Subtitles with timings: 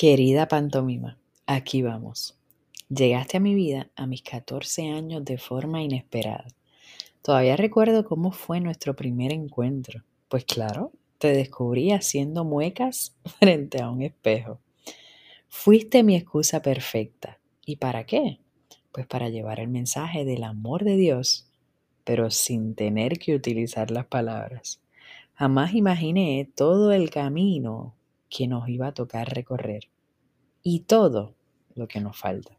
[0.00, 2.34] Querida pantomima, aquí vamos.
[2.88, 6.46] Llegaste a mi vida a mis 14 años de forma inesperada.
[7.20, 10.02] Todavía recuerdo cómo fue nuestro primer encuentro.
[10.30, 14.58] Pues claro, te descubrí haciendo muecas frente a un espejo.
[15.48, 17.38] Fuiste mi excusa perfecta.
[17.66, 18.40] ¿Y para qué?
[18.92, 21.46] Pues para llevar el mensaje del amor de Dios,
[22.04, 24.80] pero sin tener que utilizar las palabras.
[25.34, 27.99] Jamás imaginé todo el camino
[28.30, 29.90] que nos iba a tocar recorrer
[30.62, 31.34] y todo
[31.74, 32.56] lo que nos falta.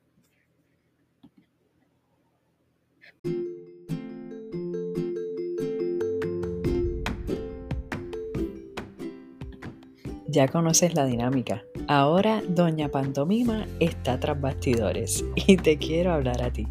[10.27, 11.65] Ya conoces la dinámica.
[11.89, 16.67] Ahora Doña Pantomima está tras bastidores y te quiero hablar a ti.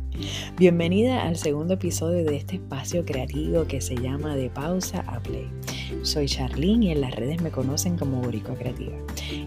[0.56, 5.50] Bienvenida al segundo episodio de este espacio creativo que se llama De Pausa a Play.
[6.02, 8.96] Soy Charlene y en las redes me conocen como Boricua Creativa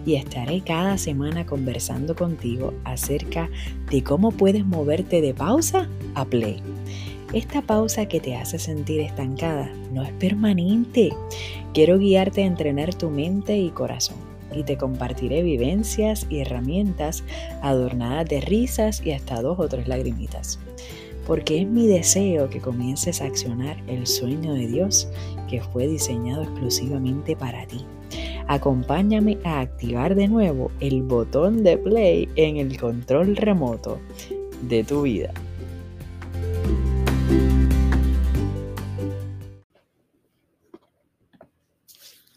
[0.06, 3.48] y estaré cada semana conversando contigo acerca
[3.90, 6.62] de cómo puedes moverte de pausa a play.
[7.32, 11.12] Esta pausa que te hace sentir estancada no es permanente.
[11.72, 14.16] Quiero guiarte a entrenar tu mente y corazón
[14.54, 17.24] y te compartiré vivencias y herramientas
[17.60, 20.60] adornadas de risas y hasta dos o tres lagrimitas.
[21.26, 25.08] Porque es mi deseo que comiences a accionar el sueño de Dios
[25.48, 27.84] que fue diseñado exclusivamente para ti.
[28.46, 34.00] Acompáñame a activar de nuevo el botón de play en el control remoto
[34.62, 35.32] de tu vida.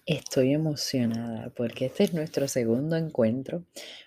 [0.05, 3.65] Estoy emocionada porque este es nuestro segundo encuentro,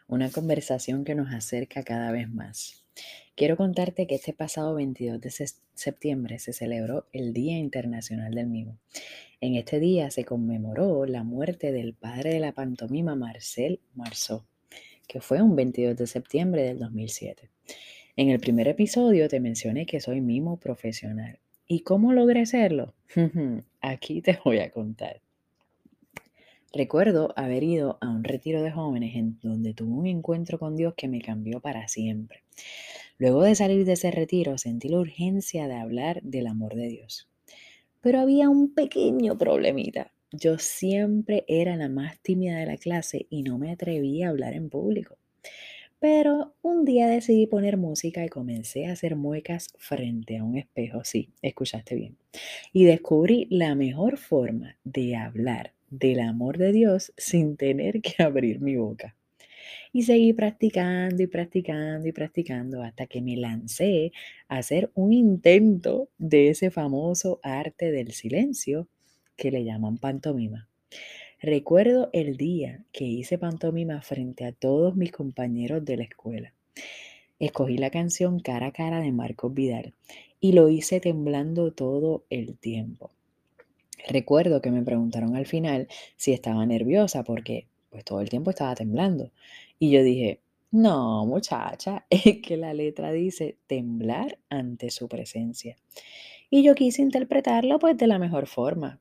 [0.09, 2.80] una conversación que nos acerca cada vez más.
[3.41, 5.31] Quiero contarte que este pasado 22 de
[5.73, 8.77] septiembre se celebró el Día Internacional del Mimo.
[9.41, 14.45] En este día se conmemoró la muerte del padre de la pantomima Marcel Marceau,
[15.09, 17.49] que fue un 22 de septiembre del 2007.
[18.17, 21.39] En el primer episodio te mencioné que soy mimo profesional.
[21.67, 22.93] ¿Y cómo logré serlo?
[23.81, 25.23] Aquí te voy a contar.
[26.75, 30.93] Recuerdo haber ido a un retiro de jóvenes en donde tuve un encuentro con Dios
[30.95, 32.43] que me cambió para siempre.
[33.21, 37.29] Luego de salir de ese retiro sentí la urgencia de hablar del amor de Dios.
[38.01, 40.11] Pero había un pequeño problemita.
[40.33, 44.55] Yo siempre era la más tímida de la clase y no me atrevía a hablar
[44.55, 45.19] en público.
[45.99, 51.05] Pero un día decidí poner música y comencé a hacer muecas frente a un espejo.
[51.05, 52.17] Sí, escuchaste bien.
[52.73, 58.61] Y descubrí la mejor forma de hablar del amor de Dios sin tener que abrir
[58.61, 59.15] mi boca.
[59.93, 64.13] Y seguí practicando y practicando y practicando hasta que me lancé
[64.49, 68.89] a hacer un intento de ese famoso arte del silencio
[69.37, 70.69] que le llaman pantomima.
[71.43, 76.53] Recuerdo el día que hice pantomima frente a todos mis compañeros de la escuela.
[77.39, 79.95] Escogí la canción Cara a Cara de Marcos Vidal
[80.41, 83.11] y lo hice temblando todo el tiempo.
[84.07, 88.75] Recuerdo que me preguntaron al final si estaba nerviosa porque pues todo el tiempo estaba
[88.75, 89.31] temblando.
[89.79, 90.41] Y yo dije,
[90.71, 95.77] no, muchacha, es que la letra dice temblar ante su presencia.
[96.49, 99.01] Y yo quise interpretarlo pues de la mejor forma.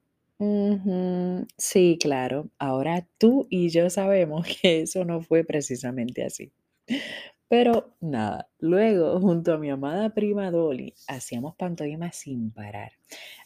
[1.57, 6.51] Sí, claro, ahora tú y yo sabemos que eso no fue precisamente así.
[7.50, 12.92] Pero nada, luego junto a mi amada prima Dolly hacíamos pantomimas sin parar,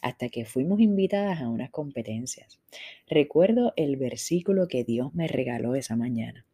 [0.02, 2.60] hasta que fuimos invitadas a unas competencias.
[3.08, 6.44] Recuerdo el versículo que Dios me regaló esa mañana.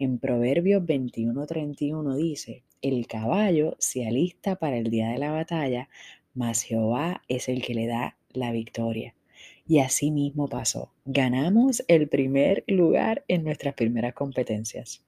[0.00, 5.88] En Proverbios 21:31 dice, el caballo se alista para el día de la batalla,
[6.34, 9.14] mas Jehová es el que le da la victoria.
[9.68, 10.92] Y así mismo pasó.
[11.04, 15.04] Ganamos el primer lugar en nuestras primeras competencias.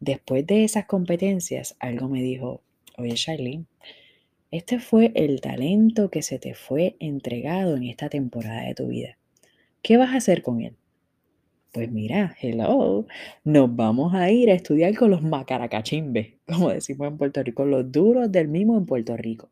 [0.00, 2.62] Después de esas competencias, algo me dijo,
[2.96, 3.64] oye Charlene,
[4.50, 9.18] este fue el talento que se te fue entregado en esta temporada de tu vida.
[9.82, 10.76] ¿Qué vas a hacer con él?
[11.72, 13.06] Pues mira, hello,
[13.44, 17.92] nos vamos a ir a estudiar con los macaracachimbes, como decimos en Puerto Rico, los
[17.92, 19.50] duros del mismo en Puerto Rico.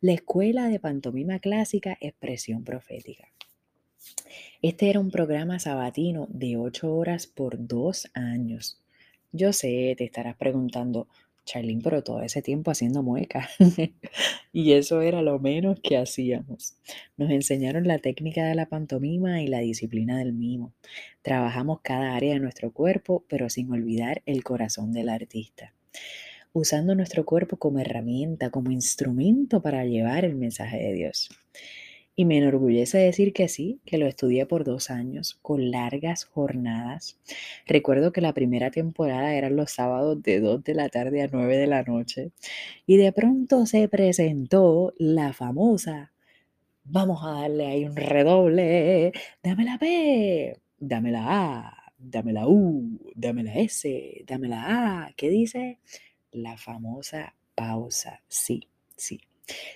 [0.00, 3.28] La Escuela de Pantomima Clásica Expresión Profética.
[4.62, 8.81] Este era un programa sabatino de ocho horas por dos años.
[9.32, 11.08] Yo sé, te estarás preguntando,
[11.44, 13.48] Charlene, pero todo ese tiempo haciendo muecas.
[14.52, 16.76] y eso era lo menos que hacíamos.
[17.16, 20.72] Nos enseñaron la técnica de la pantomima y la disciplina del mimo.
[21.22, 25.74] Trabajamos cada área de nuestro cuerpo, pero sin olvidar el corazón del artista.
[26.52, 31.30] Usando nuestro cuerpo como herramienta, como instrumento para llevar el mensaje de Dios.
[32.14, 37.18] Y me enorgullece decir que sí, que lo estudié por dos años, con largas jornadas.
[37.66, 41.56] Recuerdo que la primera temporada eran los sábados de 2 de la tarde a 9
[41.56, 42.32] de la noche.
[42.86, 46.12] Y de pronto se presentó la famosa,
[46.84, 49.12] vamos a darle ahí un redoble,
[49.42, 55.12] dame la P, dame la A, dame la U, dame la S, dame la A.
[55.16, 55.78] ¿Qué dice?
[56.32, 58.22] La famosa pausa.
[58.28, 59.20] Sí, sí.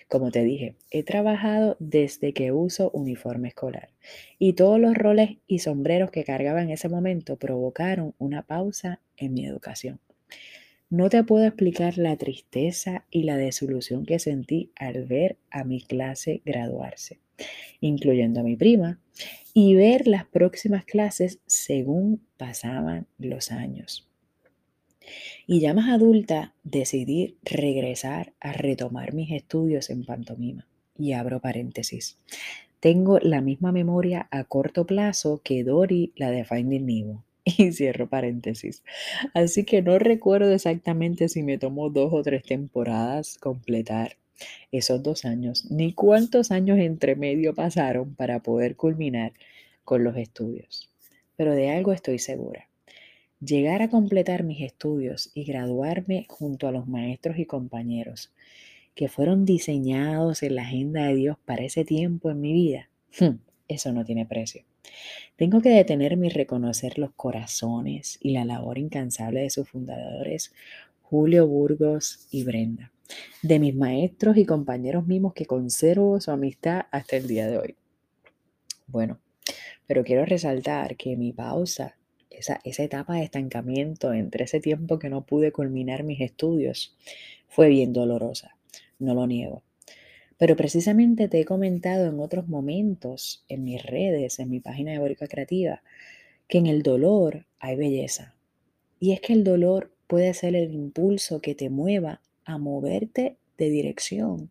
[0.09, 3.91] Como te dije, he trabajado desde que uso uniforme escolar
[4.39, 9.35] y todos los roles y sombreros que cargaba en ese momento provocaron una pausa en
[9.35, 10.01] mi educación.
[10.89, 15.81] No te puedo explicar la tristeza y la desilusión que sentí al ver a mi
[15.81, 17.19] clase graduarse,
[17.81, 19.01] incluyendo a mi prima,
[19.53, 24.09] y ver las próximas clases según pasaban los años.
[25.47, 30.67] Y ya más adulta decidí regresar a retomar mis estudios en pantomima.
[30.99, 32.19] Y abro paréntesis.
[32.81, 37.25] Tengo la misma memoria a corto plazo que Dory, la de Finding Nemo.
[37.59, 38.83] Y cierro paréntesis.
[39.33, 44.17] Así que no recuerdo exactamente si me tomó dos o tres temporadas completar
[44.73, 49.33] esos dos años, ni cuántos años entre medio pasaron para poder culminar
[49.85, 50.91] con los estudios.
[51.37, 52.69] Pero de algo estoy segura
[53.41, 58.33] llegar a completar mis estudios y graduarme junto a los maestros y compañeros
[58.95, 62.89] que fueron diseñados en la agenda de Dios para ese tiempo en mi vida,
[63.21, 63.37] hmm,
[63.69, 64.65] eso no tiene precio.
[65.37, 70.55] Tengo que detenerme y reconocer los corazones y la labor incansable de sus fundadores,
[71.03, 72.91] Julio Burgos y Brenda,
[73.43, 77.77] de mis maestros y compañeros mismos que conservo su amistad hasta el día de hoy.
[78.87, 79.21] Bueno,
[79.87, 81.97] pero quiero resaltar que mi pausa
[82.39, 86.97] esa, etapa de estancamiento entre ese tiempo que no pude culminar mis estudios
[87.49, 88.57] fue bien dolorosa,
[88.99, 89.63] no lo niego.
[90.39, 94.99] Pero precisamente te he comentado en otros momentos, en mis redes, en mi página de
[94.99, 95.83] Borica Creativa,
[96.49, 98.35] que en el dolor hay belleza.
[99.01, 103.71] Y es que el dolor puede ser el impulso que te mueva a moverte de
[103.71, 104.51] dirección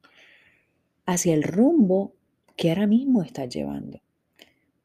[1.05, 2.13] hacia el rumbo
[2.55, 4.01] que ahora mismo estás llevando.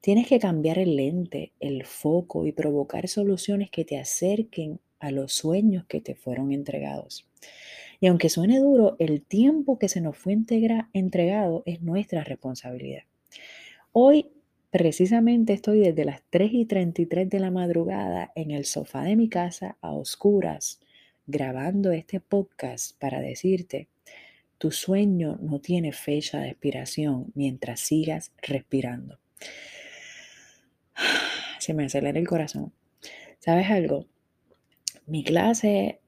[0.03, 5.35] Tienes que cambiar el lente, el foco y provocar soluciones que te acerquen a los
[5.35, 7.29] sueños que te fueron entregados.
[8.01, 10.35] Y aunque suene duro, el tiempo que se nos fue
[10.95, 13.03] entregado es nuestra responsabilidad.
[13.93, 14.29] Hoy
[14.71, 19.29] precisamente estoy desde las 3 y 33 de la madrugada en el sofá de mi
[19.29, 20.81] casa a oscuras
[21.27, 23.89] grabando este podcast para decirte,
[24.57, 29.19] tu sueño no tiene fecha de expiración mientras sigas respirando
[31.59, 32.73] se me acelera el corazón.
[33.39, 34.07] ¿Sabes algo?
[35.07, 36.01] Mi clase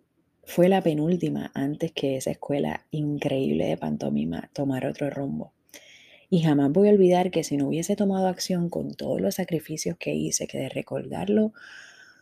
[0.44, 5.53] fue la penúltima antes que esa escuela increíble de pantomima tomara otro rumbo.
[6.31, 9.97] Y jamás voy a olvidar que si no hubiese tomado acción con todos los sacrificios
[9.99, 11.53] que hice, que de recordarlo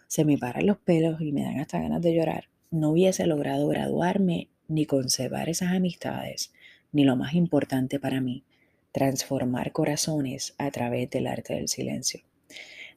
[0.08, 3.68] se me paran los pelos y me dan hasta ganas de llorar, no hubiese logrado
[3.68, 6.52] graduarme ni conservar esas amistades,
[6.92, 8.44] ni lo más importante para mí,
[8.90, 12.22] transformar corazones a través del arte del silencio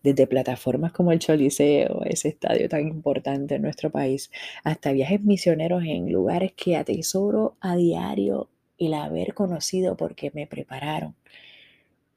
[0.04, 4.30] desde plataformas como el Choliseo, ese estadio tan importante en nuestro país,
[4.64, 11.16] hasta viajes misioneros en lugares que atesoro a diario el haber conocido porque me prepararon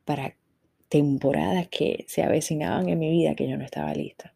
[0.04, 0.36] para
[0.88, 4.34] temporadas que se avecinaban en mi vida que yo no estaba lista.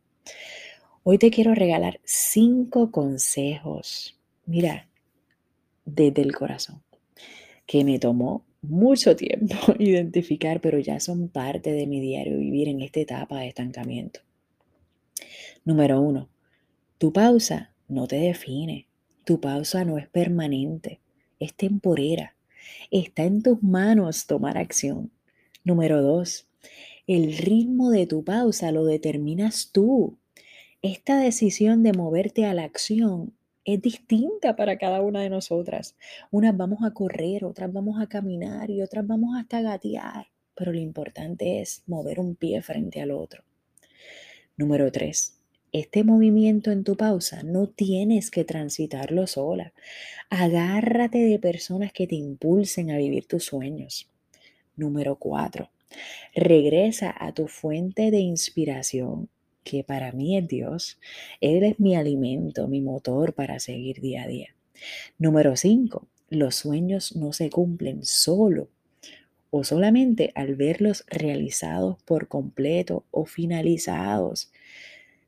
[1.02, 4.88] Hoy te quiero regalar cinco consejos, mira,
[5.84, 6.82] desde el corazón,
[7.66, 12.80] que me tomó mucho tiempo identificar, pero ya son parte de mi diario vivir en
[12.80, 14.20] esta etapa de estancamiento.
[15.64, 16.28] Número uno,
[16.98, 18.86] tu pausa no te define.
[19.24, 21.00] Tu pausa no es permanente,
[21.38, 22.34] es temporera.
[22.90, 25.10] Está en tus manos tomar acción.
[25.64, 26.48] Número dos,
[27.06, 30.18] el ritmo de tu pausa lo determinas tú.
[30.82, 33.34] Esta decisión de moverte a la acción
[33.74, 35.96] es distinta para cada una de nosotras.
[36.30, 40.78] Unas vamos a correr, otras vamos a caminar y otras vamos hasta gatear, pero lo
[40.78, 43.44] importante es mover un pie frente al otro.
[44.56, 45.38] Número tres,
[45.72, 49.72] este movimiento en tu pausa no tienes que transitarlo sola.
[50.28, 54.08] Agárrate de personas que te impulsen a vivir tus sueños.
[54.76, 55.70] Número cuatro,
[56.34, 59.28] regresa a tu fuente de inspiración
[59.64, 60.98] que para mí es Dios.
[61.40, 64.54] Él es mi alimento, mi motor para seguir día a día.
[65.18, 66.06] Número 5.
[66.30, 68.68] Los sueños no se cumplen solo
[69.50, 74.52] o solamente al verlos realizados por completo o finalizados.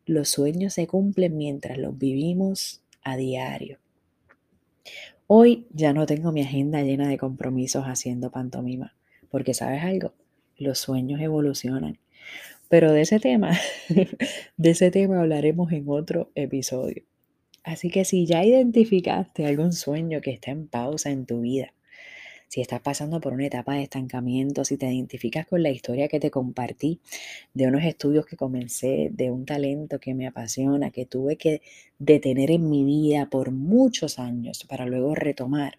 [0.07, 3.79] Los sueños se cumplen mientras los vivimos a diario.
[5.27, 8.95] Hoy ya no tengo mi agenda llena de compromisos haciendo pantomima
[9.31, 10.13] Porque sabes algo,
[10.59, 11.99] los sueños evolucionan.
[12.73, 13.51] Pero de ese tema,
[14.57, 17.03] de ese tema hablaremos en otro episodio.
[17.65, 21.75] Así que si ya identificaste algún sueño que está en pausa en tu vida,
[22.49, 26.19] si estás pasando por una etapa de estancamiento, si te identificas con la historia que
[26.19, 26.99] te compartí
[27.53, 31.61] de unos estudios que comencé, de un talento que me apasiona, que tuve que
[31.99, 35.79] detener en mi vida por muchos años para luego retomar,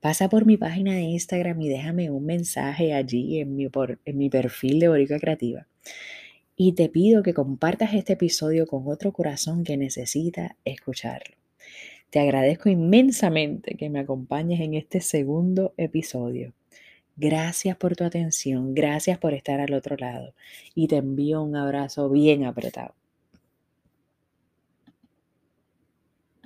[0.00, 3.66] pasa por mi página de Instagram y déjame un mensaje allí en mi,
[4.04, 5.66] en mi perfil de Boricua Creativa.
[6.56, 11.36] Y te pido que compartas este episodio con otro corazón que necesita escucharlo.
[12.10, 16.54] Te agradezco inmensamente que me acompañes en este segundo episodio.
[17.16, 20.34] Gracias por tu atención, gracias por estar al otro lado
[20.74, 22.94] y te envío un abrazo bien apretado.